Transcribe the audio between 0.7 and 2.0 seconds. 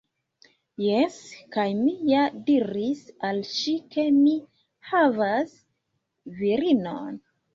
Jes! Kaj mi